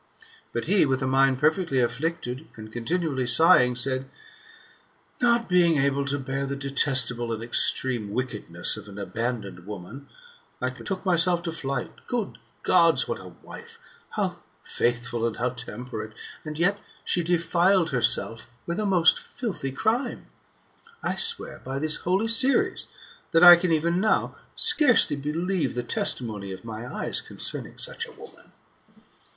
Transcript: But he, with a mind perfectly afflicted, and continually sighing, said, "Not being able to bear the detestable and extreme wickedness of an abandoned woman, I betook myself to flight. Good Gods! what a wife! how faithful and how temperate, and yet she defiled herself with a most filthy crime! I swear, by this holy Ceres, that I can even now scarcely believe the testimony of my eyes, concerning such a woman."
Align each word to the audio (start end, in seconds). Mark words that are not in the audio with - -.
But 0.51 0.65
he, 0.65 0.83
with 0.83 1.03
a 1.03 1.05
mind 1.05 1.37
perfectly 1.37 1.79
afflicted, 1.79 2.47
and 2.55 2.71
continually 2.73 3.27
sighing, 3.27 3.75
said, 3.75 4.09
"Not 5.21 5.47
being 5.47 5.77
able 5.77 6.05
to 6.05 6.17
bear 6.17 6.47
the 6.47 6.55
detestable 6.55 7.31
and 7.31 7.43
extreme 7.43 8.11
wickedness 8.11 8.77
of 8.77 8.87
an 8.89 8.97
abandoned 8.97 9.67
woman, 9.67 10.09
I 10.59 10.71
betook 10.71 11.05
myself 11.05 11.43
to 11.43 11.51
flight. 11.51 11.91
Good 12.07 12.39
Gods! 12.63 13.07
what 13.07 13.19
a 13.19 13.35
wife! 13.43 13.77
how 14.09 14.39
faithful 14.63 15.23
and 15.27 15.37
how 15.37 15.49
temperate, 15.49 16.13
and 16.43 16.57
yet 16.57 16.79
she 17.05 17.21
defiled 17.21 17.91
herself 17.91 18.49
with 18.65 18.79
a 18.79 18.87
most 18.87 19.19
filthy 19.19 19.71
crime! 19.71 20.25
I 21.03 21.15
swear, 21.15 21.61
by 21.63 21.77
this 21.77 21.97
holy 21.97 22.27
Ceres, 22.27 22.87
that 23.33 23.43
I 23.43 23.55
can 23.55 23.71
even 23.71 23.99
now 23.99 24.35
scarcely 24.55 25.15
believe 25.15 25.75
the 25.75 25.83
testimony 25.83 26.51
of 26.51 26.65
my 26.65 26.91
eyes, 26.91 27.21
concerning 27.21 27.77
such 27.77 28.07
a 28.07 28.11
woman." 28.13 28.51